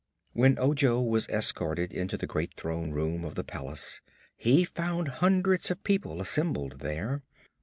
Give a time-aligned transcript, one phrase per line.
[0.33, 4.01] When Ojo was escorted into the great Throne Room of the palace
[4.35, 7.21] he found hundreds of people assembled there.